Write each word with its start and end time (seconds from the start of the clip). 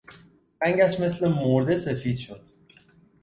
رنگش 0.61 0.99
مثل 0.99 1.27
مرده 1.27 1.77
سفید 1.77 2.17
شد. 2.17 2.41